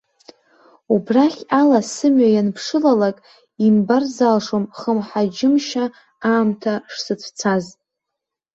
[0.93, 3.17] Убрахь ала сымҩа ианԥшылалак
[3.65, 5.85] имбар залшом хымҳаџьымшьа
[6.29, 7.65] аамҭа шсыцәцаз!